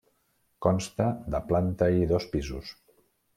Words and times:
Consta 0.65 1.05
de 1.35 1.41
planta 1.51 1.91
i 1.99 2.09
dos 2.13 2.27
pisos. 2.33 2.73